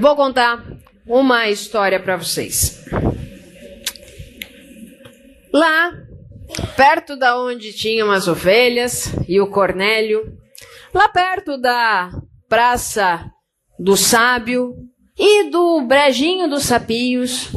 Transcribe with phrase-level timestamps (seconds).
[0.00, 0.64] Vou contar
[1.06, 2.82] uma história para vocês.
[5.52, 5.92] Lá,
[6.74, 10.38] perto da onde tinham as ovelhas e o Cornélio,
[10.94, 12.10] lá perto da
[12.48, 13.30] Praça
[13.78, 14.74] do Sábio
[15.18, 17.50] e do Brejinho dos Sapios,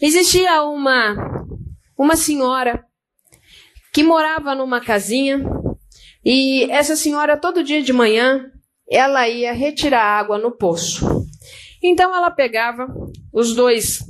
[0.00, 1.16] existia uma
[1.98, 2.85] uma senhora
[3.96, 5.42] que morava numa casinha
[6.22, 8.52] e essa senhora todo dia de manhã
[8.86, 11.24] ela ia retirar água no poço.
[11.82, 12.86] Então ela pegava
[13.32, 14.00] os dois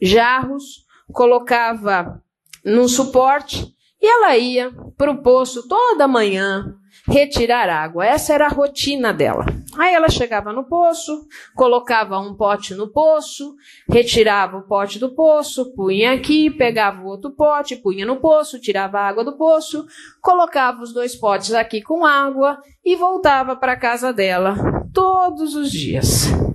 [0.00, 2.22] jarros, colocava
[2.64, 6.72] num suporte e ela ia para o poço toda manhã
[7.08, 8.06] retirar água.
[8.06, 9.44] Essa era a rotina dela.
[9.78, 13.54] Aí ela chegava no poço, colocava um pote no poço,
[13.88, 18.98] retirava o pote do poço, punha aqui, pegava o outro pote, punha no poço, tirava
[18.98, 19.86] a água do poço,
[20.20, 24.54] colocava os dois potes aqui com água e voltava para a casa dela
[24.92, 26.51] todos os dias.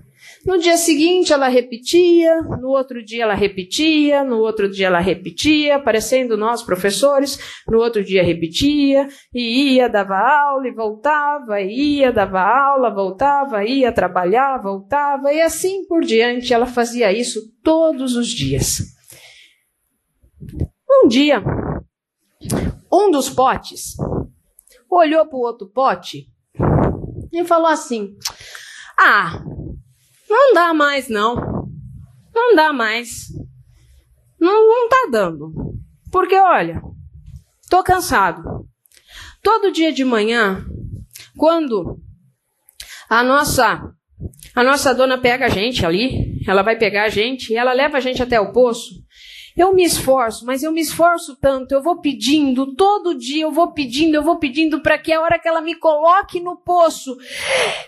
[0.47, 5.77] No dia seguinte ela repetia, no outro dia ela repetia, no outro dia ela repetia,
[5.77, 12.39] parecendo nós professores, no outro dia repetia, e ia, dava aula e voltava, ia, dava
[12.39, 18.83] aula, voltava, ia trabalhar, voltava, e assim por diante ela fazia isso todos os dias.
[20.89, 21.43] Um dia,
[22.89, 23.97] um dos potes
[24.89, 26.27] olhou para o outro pote
[27.33, 28.15] e falou assim:
[28.97, 29.43] Ah,
[30.29, 31.35] não dá mais, não.
[32.33, 33.27] Não dá mais.
[34.39, 35.51] Não, não tá dando.
[36.11, 36.81] Porque, olha,
[37.69, 38.43] tô cansado.
[39.41, 40.65] Todo dia de manhã,
[41.37, 41.99] quando
[43.09, 43.93] a nossa
[44.55, 47.97] a nossa dona pega a gente ali, ela vai pegar a gente e ela leva
[47.97, 49.03] a gente até o poço.
[49.57, 53.71] Eu me esforço, mas eu me esforço tanto, eu vou pedindo, todo dia eu vou
[53.71, 57.17] pedindo, eu vou pedindo para que a hora que ela me coloque no poço,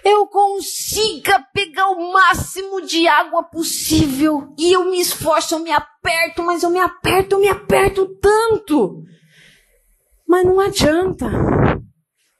[0.03, 4.51] eu consiga pegar o máximo de água possível.
[4.57, 9.03] E eu me esforço, eu me aperto, mas eu me aperto, eu me aperto tanto.
[10.27, 11.27] Mas não adianta.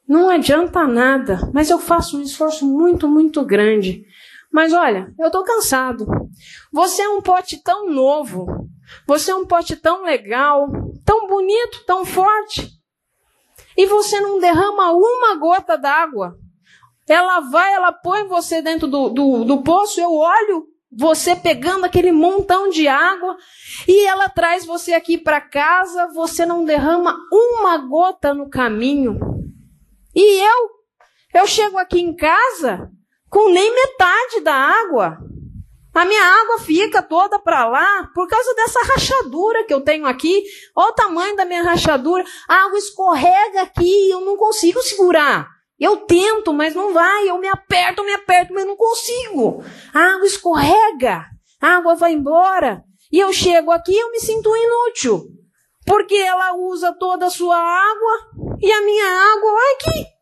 [0.08, 4.04] Não adianta nada, mas eu faço um esforço muito, muito grande.
[4.52, 6.04] Mas olha, eu tô cansado.
[6.72, 8.68] Você é um pote tão novo.
[9.06, 10.68] Você é um pote tão legal,
[11.04, 12.68] tão bonito, tão forte.
[13.76, 16.36] E você não derrama uma gota d'água.
[17.08, 22.10] Ela vai, ela põe você dentro do, do, do poço, eu olho você pegando aquele
[22.10, 23.36] montão de água
[23.86, 29.18] e ela traz você aqui para casa, você não derrama uma gota no caminho.
[30.14, 30.70] E eu,
[31.34, 32.90] eu chego aqui em casa
[33.28, 35.18] com nem metade da água.
[35.92, 40.44] A minha água fica toda para lá por causa dessa rachadura que eu tenho aqui.
[40.74, 42.24] Olha o tamanho da minha rachadura.
[42.48, 45.48] A água escorrega aqui, eu não consigo segurar.
[45.78, 47.28] Eu tento, mas não vai.
[47.28, 49.64] Eu me aperto, me aperto, mas não consigo.
[49.92, 51.24] A água escorrega.
[51.60, 52.84] A água vai embora.
[53.10, 55.26] E eu chego aqui e eu me sinto inútil.
[55.84, 60.19] Porque ela usa toda a sua água e a minha água vai aqui.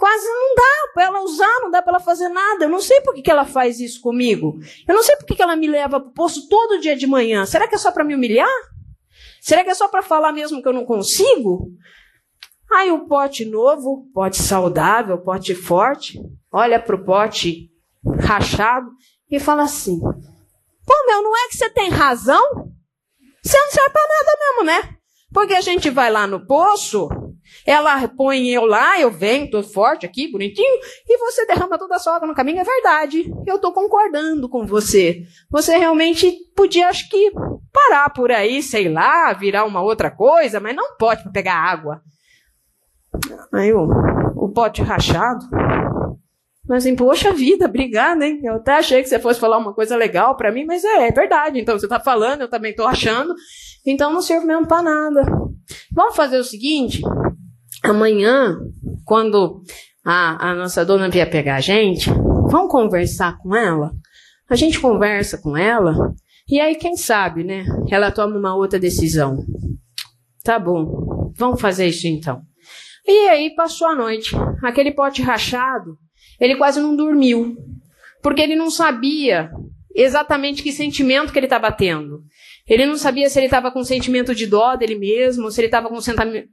[0.00, 2.64] Quase não dá para ela usar, não dá para ela fazer nada.
[2.64, 4.58] Eu não sei por que, que ela faz isso comigo.
[4.88, 7.06] Eu não sei por que, que ela me leva para o poço todo dia de
[7.06, 7.44] manhã.
[7.44, 8.48] Será que é só para me humilhar?
[9.42, 11.68] Será que é só para falar mesmo que eu não consigo?
[12.72, 16.18] Aí o pote novo, pote saudável, pote forte,
[16.50, 17.68] olha para o pote
[18.22, 18.90] rachado
[19.30, 22.72] e fala assim: Pô, meu, não é que você tem razão?
[23.44, 24.96] Você não serve para nada mesmo, né?
[25.30, 27.10] Porque a gente vai lá no poço,
[27.66, 31.98] ela põe eu lá, eu venho, tô forte aqui, bonitinho, e você derrama toda a
[31.98, 32.60] sua água no caminho.
[32.60, 33.32] É verdade.
[33.46, 35.22] Eu tô concordando com você.
[35.50, 37.32] Você realmente podia, acho que,
[37.72, 42.02] parar por aí, sei lá, virar uma outra coisa, mas não pode para pegar água.
[43.52, 43.88] Aí o,
[44.36, 45.46] o pote rachado.
[46.68, 48.40] Mas assim, poxa vida, obrigada, hein?
[48.44, 51.10] Eu até achei que você fosse falar uma coisa legal para mim, mas é, é
[51.10, 51.58] verdade.
[51.58, 53.34] Então você tá falando, eu também tô achando.
[53.84, 55.22] Então não serve mesmo para nada.
[55.92, 57.02] Vamos fazer o seguinte:
[57.82, 58.58] amanhã,
[59.04, 59.62] quando
[60.04, 62.10] a, a nossa dona vier pegar a gente,
[62.50, 63.92] vamos conversar com ela?
[64.48, 66.14] A gente conversa com ela,
[66.50, 67.64] e aí, quem sabe, né?
[67.88, 69.44] Ela toma uma outra decisão.
[70.42, 72.42] Tá bom, vamos fazer isso então.
[73.06, 74.34] E aí passou a noite.
[74.60, 75.96] Aquele pote rachado,
[76.40, 77.56] ele quase não dormiu.
[78.20, 79.48] Porque ele não sabia
[79.94, 82.24] exatamente que sentimento que ele estava tendo.
[82.70, 85.88] Ele não sabia se ele estava com sentimento de dó dele mesmo, se ele estava
[85.88, 85.98] com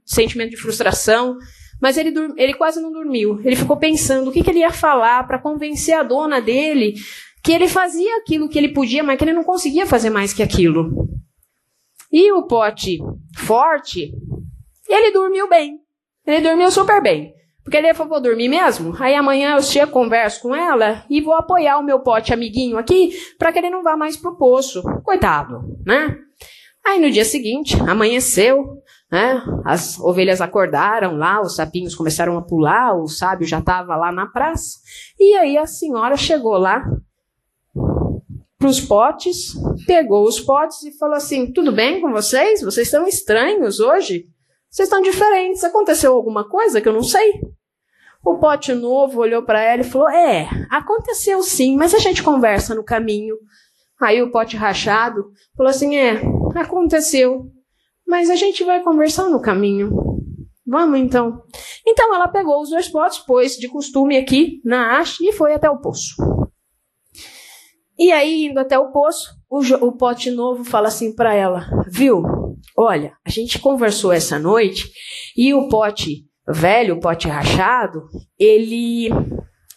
[0.04, 1.38] sentimento de frustração.
[1.80, 3.40] Mas ele, ele quase não dormiu.
[3.44, 6.94] Ele ficou pensando o que, que ele ia falar para convencer a dona dele
[7.44, 10.42] que ele fazia aquilo que ele podia, mas que ele não conseguia fazer mais que
[10.42, 11.08] aquilo.
[12.10, 12.98] E o pote
[13.36, 14.12] forte,
[14.88, 15.78] ele dormiu bem.
[16.26, 17.32] Ele dormiu super bem.
[17.68, 18.96] Porque ele falou, vou dormir mesmo?
[18.98, 23.10] Aí amanhã eu chego, converso com ela e vou apoiar o meu pote amiguinho aqui
[23.38, 24.82] para que ele não vá mais pro poço.
[25.04, 26.16] Coitado, né?
[26.82, 28.64] Aí no dia seguinte, amanheceu,
[29.12, 29.42] né?
[29.66, 34.24] As ovelhas acordaram lá, os sapinhos começaram a pular, o sábio já estava lá na
[34.24, 34.78] praça.
[35.20, 36.82] E aí a senhora chegou lá
[38.58, 39.52] para os potes,
[39.86, 42.62] pegou os potes e falou assim: Tudo bem com vocês?
[42.62, 44.24] Vocês estão estranhos hoje?
[44.70, 45.62] Vocês estão diferentes.
[45.62, 47.57] Aconteceu alguma coisa que eu não sei?
[48.28, 52.74] O pote novo olhou para ela e falou: É, aconteceu sim, mas a gente conversa
[52.74, 53.36] no caminho.
[53.98, 56.20] Aí o pote rachado falou assim: É,
[56.54, 57.46] aconteceu,
[58.06, 59.90] mas a gente vai conversar no caminho.
[60.66, 61.42] Vamos então.
[61.86, 65.70] Então ela pegou os dois potes, pôs de costume aqui na haste e foi até
[65.70, 66.14] o poço.
[67.98, 72.22] E aí, indo até o poço, o, o pote novo fala assim para ela: Viu?
[72.76, 74.92] Olha, a gente conversou essa noite
[75.34, 78.08] e o pote velho, pote rachado,
[78.38, 79.10] ele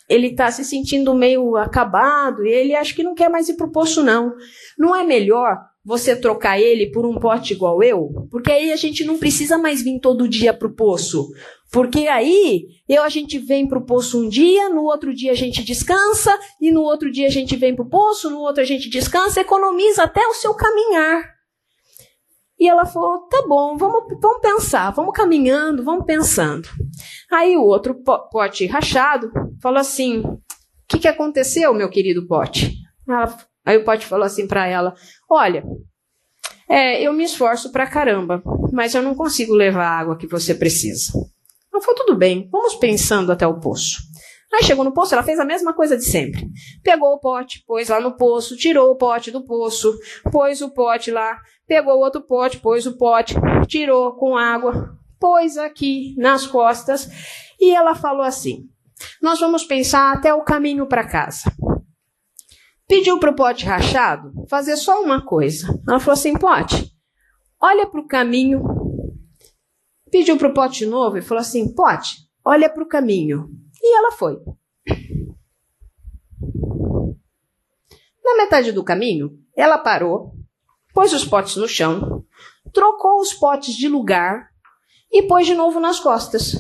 [0.10, 3.72] ele tá se sentindo meio acabado e ele acha que não quer mais ir pro
[3.72, 4.34] poço não.
[4.78, 8.28] Não é melhor você trocar ele por um pote igual eu?
[8.30, 11.30] Porque aí a gente não precisa mais vir todo dia pro poço.
[11.72, 15.64] Porque aí eu a gente vem pro poço um dia, no outro dia a gente
[15.64, 19.40] descansa e no outro dia a gente vem pro poço, no outro a gente descansa,
[19.40, 21.41] economiza até o seu caminhar.
[22.62, 26.70] E ela falou: tá bom, vamos, vamos pensar, vamos caminhando, vamos pensando.
[27.32, 27.96] Aí o outro
[28.32, 30.40] pote rachado falou assim: o
[30.88, 32.76] que, que aconteceu, meu querido pote?
[33.10, 33.36] Ela,
[33.66, 34.94] aí o pote falou assim para ela:
[35.28, 35.66] olha,
[36.70, 40.54] é, eu me esforço pra caramba, mas eu não consigo levar a água que você
[40.54, 41.12] precisa.
[41.74, 44.04] Ela falou: tudo bem, vamos pensando até o poço.
[44.54, 46.46] Aí chegou no poço, ela fez a mesma coisa de sempre.
[46.84, 49.98] Pegou o pote, pôs lá no poço, tirou o pote do poço,
[50.30, 53.36] pôs o pote lá, pegou o outro pote, pôs o pote,
[53.68, 57.10] tirou com água, pôs aqui nas costas
[57.62, 58.68] e ela falou assim:
[59.22, 61.50] Nós vamos pensar até o caminho para casa.
[62.88, 65.68] Pediu para o pote rachado fazer só uma coisa.
[65.88, 66.92] Ela falou assim: Pote,
[67.62, 68.62] olha para o caminho.
[70.12, 73.61] Pediu para o pote novo e falou assim: Pote, olha para o caminho.
[73.82, 74.40] E ela foi.
[78.24, 80.34] Na metade do caminho, ela parou,
[80.94, 82.24] pôs os potes no chão,
[82.72, 84.50] trocou os potes de lugar
[85.12, 86.54] e pôs de novo nas costas.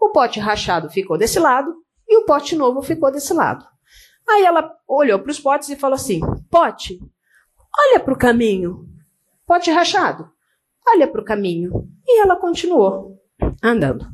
[0.00, 1.74] O pote rachado ficou desse lado
[2.08, 3.66] e o pote novo ficou desse lado.
[4.28, 6.20] Aí ela olhou para os potes e falou assim:
[6.50, 6.98] Pote,
[7.78, 8.88] olha para o caminho.
[9.46, 10.30] Pote rachado,
[10.86, 11.88] olha para o caminho.
[12.06, 13.18] E ela continuou
[13.62, 14.06] andando.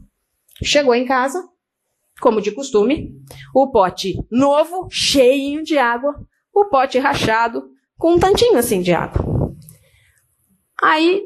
[0.63, 1.49] Chegou em casa,
[2.21, 3.13] como de costume,
[3.55, 6.15] o pote novo, cheio de água,
[6.53, 7.65] o pote rachado,
[7.99, 9.25] com um tantinho assim de água.
[10.83, 11.23] Aí,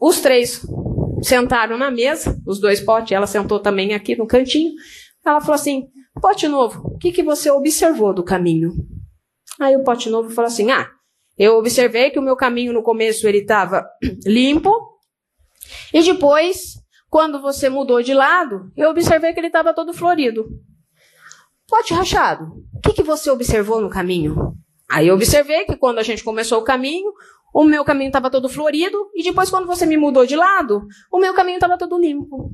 [0.00, 0.64] os três
[1.22, 4.72] sentaram na mesa, os dois potes, ela sentou também aqui no cantinho.
[5.24, 5.88] Ela falou assim:
[6.20, 8.72] Pote novo, o que, que você observou do caminho?
[9.60, 10.90] Aí o pote novo falou assim: Ah,
[11.38, 13.86] eu observei que o meu caminho no começo ele estava
[14.26, 14.70] limpo,
[15.92, 16.74] e depois
[17.14, 20.48] quando você mudou de lado, eu observei que ele estava todo florido.
[21.68, 24.56] Pote rachado, o que, que você observou no caminho?
[24.90, 27.12] Aí eu observei que quando a gente começou o caminho,
[27.54, 31.20] o meu caminho estava todo florido, e depois, quando você me mudou de lado, o
[31.20, 32.50] meu caminho estava todo limpo.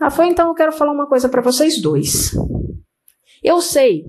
[0.00, 2.32] Ah, foi então eu quero falar uma coisa para vocês dois.
[3.40, 4.02] Eu sei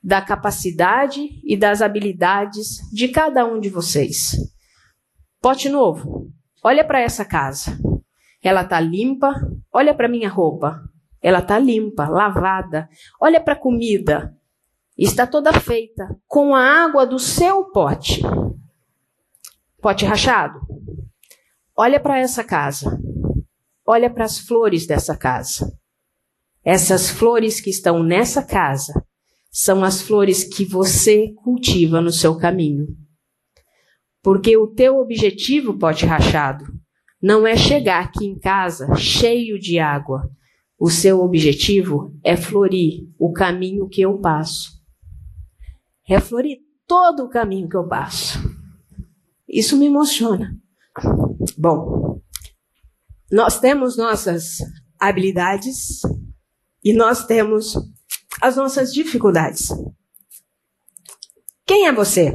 [0.00, 4.36] da capacidade e das habilidades de cada um de vocês.
[5.40, 6.30] Pote novo,
[6.62, 7.76] olha para essa casa.
[8.42, 9.34] Ela tá limpa.
[9.72, 10.82] Olha para minha roupa.
[11.20, 12.88] Ela tá limpa, lavada.
[13.20, 14.36] Olha para a comida.
[14.96, 18.22] Está toda feita com a água do seu pote.
[19.80, 20.60] Pote rachado.
[21.76, 23.00] Olha para essa casa.
[23.86, 25.72] Olha para as flores dessa casa.
[26.64, 29.04] Essas flores que estão nessa casa
[29.50, 32.88] são as flores que você cultiva no seu caminho.
[34.22, 36.64] Porque o teu objetivo, pote rachado,
[37.22, 40.30] não é chegar aqui em casa cheio de água.
[40.78, 44.70] O seu objetivo é florir o caminho que eu passo.
[46.08, 48.38] É florir todo o caminho que eu passo.
[49.48, 50.56] Isso me emociona.
[51.56, 52.20] Bom,
[53.30, 54.58] nós temos nossas
[54.98, 56.00] habilidades
[56.84, 57.74] e nós temos
[58.40, 59.68] as nossas dificuldades.
[61.66, 62.32] Quem é você?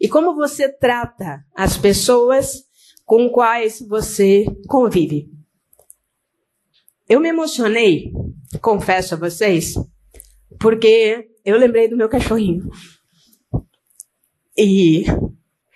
[0.00, 2.67] E como você trata as pessoas
[3.08, 5.30] com quais você convive.
[7.08, 8.12] Eu me emocionei,
[8.60, 9.72] confesso a vocês,
[10.60, 12.68] porque eu lembrei do meu cachorrinho.
[14.54, 15.06] E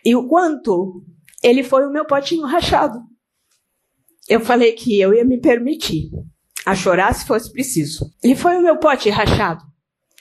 [0.04, 1.02] e o quanto
[1.42, 3.00] ele foi o meu potinho rachado.
[4.28, 6.10] Eu falei que eu ia me permitir
[6.66, 8.12] a chorar se fosse preciso.
[8.22, 9.64] Ele foi o meu pote rachado.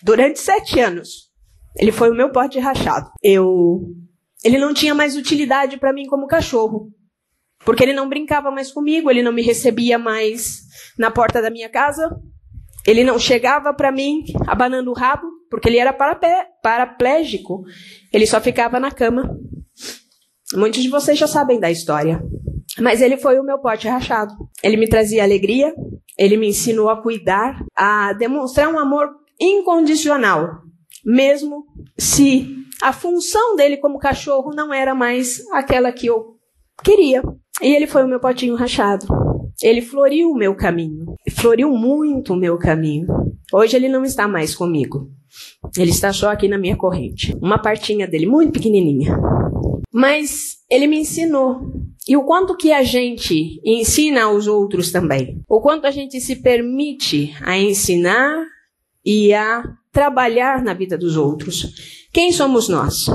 [0.01, 1.30] Durante sete anos,
[1.75, 3.12] ele foi o meu pote rachado.
[3.22, 3.94] Eu,
[4.46, 6.89] ele não tinha mais utilidade para mim como cachorro,
[7.65, 10.62] porque ele não brincava mais comigo, ele não me recebia mais
[10.98, 12.10] na porta da minha casa,
[12.86, 15.94] ele não chegava para mim abanando o rabo, porque ele era
[16.63, 17.63] paraplégico.
[18.12, 19.38] Ele só ficava na cama.
[20.53, 22.22] Muitos de vocês já sabem da história.
[22.80, 24.34] Mas ele foi o meu pote rachado.
[24.63, 25.74] Ele me trazia alegria,
[26.18, 30.62] ele me ensinou a cuidar, a demonstrar um amor incondicional,
[31.06, 31.65] mesmo
[31.98, 36.38] se a função dele como cachorro não era mais aquela que eu
[36.84, 37.22] queria.
[37.62, 39.08] E ele foi o meu potinho rachado.
[39.62, 41.15] Ele floriu o meu caminho.
[41.31, 43.08] Floriu muito o meu caminho.
[43.53, 45.12] Hoje ele não está mais comigo.
[45.77, 47.36] Ele está só aqui na minha corrente.
[47.41, 49.17] Uma partinha dele, muito pequenininha.
[49.93, 51.62] Mas ele me ensinou.
[52.08, 55.39] E o quanto que a gente ensina aos outros também.
[55.48, 58.46] O quanto a gente se permite a ensinar
[59.05, 62.08] e a trabalhar na vida dos outros.
[62.12, 63.05] Quem somos nós?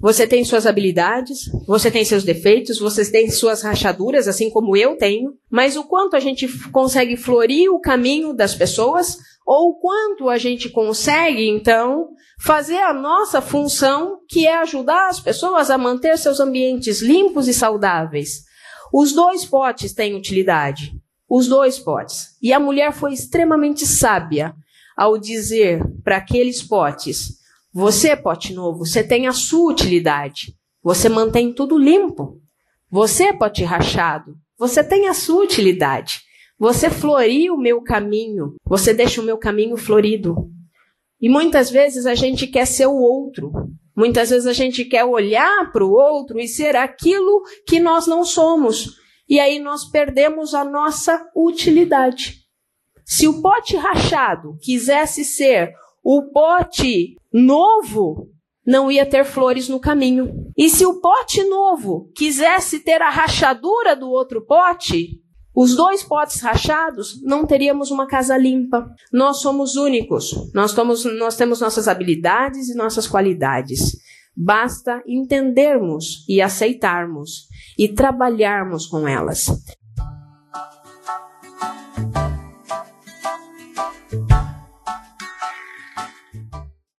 [0.00, 4.96] Você tem suas habilidades, você tem seus defeitos, você tem suas rachaduras, assim como eu
[4.96, 10.28] tenho, mas o quanto a gente consegue florir o caminho das pessoas, ou o quanto
[10.28, 16.16] a gente consegue, então, fazer a nossa função, que é ajudar as pessoas a manter
[16.16, 18.44] seus ambientes limpos e saudáveis.
[18.92, 20.92] Os dois potes têm utilidade.
[21.28, 22.36] Os dois potes.
[22.40, 24.54] E a mulher foi extremamente sábia
[24.96, 27.37] ao dizer para aqueles potes:
[27.80, 30.52] Você, pote novo, você tem a sua utilidade.
[30.82, 32.42] Você mantém tudo limpo.
[32.90, 36.22] Você, pote rachado, você tem a sua utilidade.
[36.58, 38.56] Você floria o meu caminho.
[38.64, 40.50] Você deixa o meu caminho florido.
[41.20, 43.52] E muitas vezes a gente quer ser o outro.
[43.96, 48.24] Muitas vezes a gente quer olhar para o outro e ser aquilo que nós não
[48.24, 48.96] somos.
[49.28, 52.38] E aí nós perdemos a nossa utilidade.
[53.04, 58.28] Se o pote rachado quisesse ser o pote novo,
[58.66, 60.50] não ia ter flores no caminho.
[60.56, 65.20] E se o pote novo quisesse ter a rachadura do outro pote,
[65.54, 68.88] os dois potes rachados, não teríamos uma casa limpa.
[69.12, 70.32] Nós somos únicos.
[70.54, 73.96] Nós, somos, nós temos nossas habilidades e nossas qualidades.
[74.36, 79.46] Basta entendermos e aceitarmos e trabalharmos com elas.